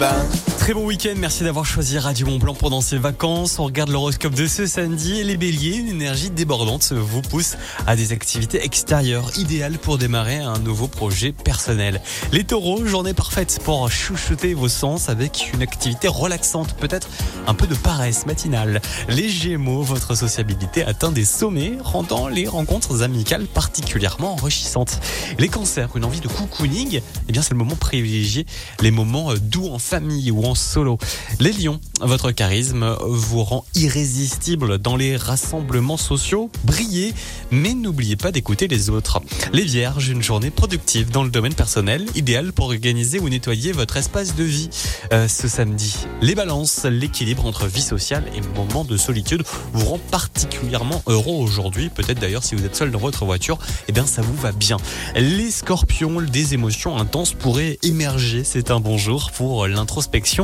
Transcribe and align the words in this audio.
bain. 0.00 0.49
Très 0.60 0.74
bon 0.74 0.84
week-end, 0.84 1.14
merci 1.16 1.42
d'avoir 1.42 1.64
choisi 1.64 1.98
Radio 1.98 2.26
Mont 2.26 2.38
Blanc 2.38 2.52
pendant 2.54 2.82
ces 2.82 2.98
vacances. 2.98 3.58
On 3.58 3.64
regarde 3.64 3.88
l'horoscope 3.88 4.34
de 4.34 4.46
ce 4.46 4.66
samedi. 4.66 5.24
Les 5.24 5.38
béliers, 5.38 5.78
une 5.78 5.88
énergie 5.88 6.28
débordante 6.28 6.92
vous 6.92 7.22
pousse 7.22 7.56
à 7.86 7.96
des 7.96 8.12
activités 8.12 8.62
extérieures, 8.62 9.30
idéales 9.38 9.78
pour 9.78 9.96
démarrer 9.96 10.36
un 10.36 10.58
nouveau 10.58 10.86
projet 10.86 11.32
personnel. 11.32 12.02
Les 12.30 12.44
taureaux, 12.44 12.84
journée 12.84 13.14
parfaite 13.14 13.58
pour 13.64 13.90
chouchouter 13.90 14.52
vos 14.52 14.68
sens 14.68 15.08
avec 15.08 15.50
une 15.54 15.62
activité 15.62 16.08
relaxante, 16.08 16.74
peut-être 16.74 17.08
un 17.46 17.54
peu 17.54 17.66
de 17.66 17.74
paresse 17.74 18.26
matinale. 18.26 18.82
Les 19.08 19.30
gémeaux, 19.30 19.82
votre 19.82 20.14
sociabilité 20.14 20.84
atteint 20.84 21.10
des 21.10 21.24
sommets, 21.24 21.78
rendant 21.82 22.28
les 22.28 22.46
rencontres 22.46 23.02
amicales 23.02 23.46
particulièrement 23.46 24.34
enrichissantes. 24.34 25.00
Les 25.38 25.48
cancers, 25.48 25.96
une 25.96 26.04
envie 26.04 26.20
de 26.20 26.28
cocooning, 26.28 27.00
eh 27.28 27.32
bien 27.32 27.40
c'est 27.40 27.52
le 27.52 27.58
moment 27.58 27.76
privilégié, 27.76 28.44
les 28.82 28.90
moments 28.90 29.32
doux 29.40 29.70
en 29.70 29.78
famille 29.78 30.30
ou 30.30 30.44
en 30.44 30.49
solo. 30.54 30.98
Les 31.38 31.52
lions, 31.52 31.80
votre 32.00 32.30
charisme 32.30 32.96
vous 33.06 33.44
rend 33.44 33.64
irrésistible 33.74 34.78
dans 34.78 34.96
les 34.96 35.16
rassemblements 35.16 35.96
sociaux. 35.96 36.50
Brillez, 36.64 37.14
mais 37.50 37.74
n'oubliez 37.74 38.16
pas 38.16 38.32
d'écouter 38.32 38.68
les 38.68 38.90
autres. 38.90 39.20
Les 39.52 39.64
vierges, 39.64 40.08
une 40.08 40.22
journée 40.22 40.50
productive 40.50 41.10
dans 41.10 41.22
le 41.22 41.30
domaine 41.30 41.54
personnel, 41.54 42.06
idéal 42.14 42.52
pour 42.52 42.66
organiser 42.66 43.18
ou 43.18 43.28
nettoyer 43.28 43.72
votre 43.72 43.96
espace 43.96 44.34
de 44.34 44.44
vie 44.44 44.70
euh, 45.12 45.28
ce 45.28 45.48
samedi. 45.48 45.96
Les 46.20 46.34
balances, 46.34 46.84
l'équilibre 46.84 47.46
entre 47.46 47.66
vie 47.66 47.82
sociale 47.82 48.24
et 48.34 48.40
moment 48.56 48.84
de 48.84 48.96
solitude 48.96 49.42
vous 49.72 49.84
rend 49.84 49.98
particulièrement 50.10 51.02
heureux 51.06 51.36
aujourd'hui. 51.36 51.88
Peut-être 51.88 52.20
d'ailleurs 52.20 52.44
si 52.44 52.54
vous 52.54 52.64
êtes 52.64 52.76
seul 52.76 52.90
dans 52.90 52.98
votre 52.98 53.24
voiture, 53.24 53.58
eh 53.88 53.92
bien 53.92 54.06
ça 54.06 54.22
vous 54.22 54.34
va 54.34 54.52
bien. 54.52 54.76
Les 55.16 55.50
scorpions, 55.50 56.20
des 56.20 56.54
émotions 56.54 56.96
intenses 56.96 57.32
pourraient 57.32 57.78
émerger. 57.82 58.44
C'est 58.44 58.70
un 58.70 58.80
bon 58.80 58.98
jour 58.98 59.30
pour 59.32 59.66
l'introspection 59.66 60.39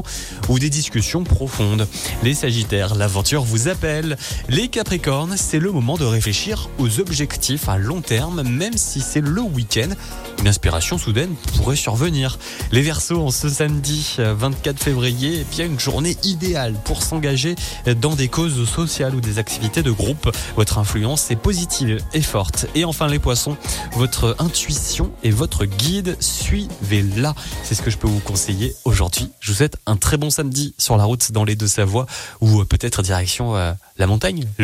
ou 0.49 0.59
des 0.59 0.71
discussions 0.71 1.25
profondes. 1.25 1.87
Les 2.23 2.35
Sagittaires, 2.35 2.95
l'aventure 2.95 3.43
vous 3.43 3.69
appelle. 3.69 4.17
Les 4.49 4.69
Capricornes, 4.69 5.37
c'est 5.37 5.59
le 5.59 5.71
moment 5.71 5.97
de 5.97 6.05
réfléchir 6.05 6.69
aux 6.79 7.01
objectifs 7.01 7.69
à 7.69 7.79
long 7.79 8.01
terme, 8.01 8.43
même 8.43 8.77
si 8.77 9.01
c'est 9.01 9.21
le 9.21 9.41
week-end. 9.41 9.89
Une 10.41 10.49
inspiration 10.49 10.99
soudaine 10.99 11.35
pourrait 11.57 11.77
survenir. 11.77 12.39
Les 12.73 12.83
Verseaux, 12.83 13.23
en 13.23 13.31
ce 13.31 13.49
samedi 13.49 14.17
24 14.19 14.83
février, 14.83 15.41
eh 15.41 15.55
bien 15.55 15.67
une 15.67 15.81
journée 15.81 16.17
idéale 16.25 16.75
pour 16.85 17.03
s'engager 17.03 17.55
dans 18.01 18.15
des 18.15 18.29
causes 18.29 18.69
sociales 18.69 19.15
ou 19.15 19.21
des 19.21 19.39
activités 19.39 19.83
de 19.83 19.91
groupe. 19.91 20.31
Votre 20.57 20.79
influence 20.79 21.31
est 21.31 21.37
positive 21.37 21.99
et 22.13 22.23
forte. 22.23 22.67
Et 22.75 22.85
enfin 22.85 23.09
les 23.09 23.19
Poissons, 23.19 23.57
votre 23.95 24.37
intuition 24.39 25.11
est 25.25 25.31
votre 25.31 25.65
guide. 25.65 26.17
Suivez-la. 26.21 27.35
C'est 27.65 27.75
ce 27.75 27.83
que 27.83 27.91
je 27.91 27.97
peux 27.97 28.07
vous 28.07 28.21
conseiller 28.21 28.75
aujourd'hui. 28.85 29.31
Je 29.41 29.51
vous 29.51 29.57
souhaite 29.57 29.79
un 29.87 29.97
très 29.97 30.17
bon 30.17 30.31
samedi 30.31 30.75
sur 30.79 30.97
la 30.97 31.05
route 31.05 31.33
dans 31.33 31.45
les 31.45 31.57
deux 31.57 31.69
Savoies 31.69 32.07
ou 32.41 32.65
peut-être 32.65 33.03
direction 33.03 33.57
euh, 33.57 33.73
la 33.99 34.07
montagne. 34.07 34.47